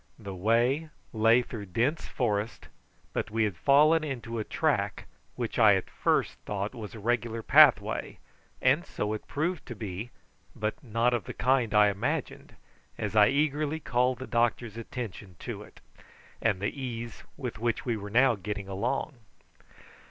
[0.17, 2.69] The way lay through dense forest,
[3.13, 7.43] but we had fallen into a track which I at first thought was a regular
[7.43, 8.17] pathway,
[8.63, 10.09] and so it proved to be,
[10.55, 12.55] but not of the kind I imagined
[12.97, 15.81] as I eagerly called the doctor's attention to it,
[16.41, 19.17] and the ease with which we were now getting along.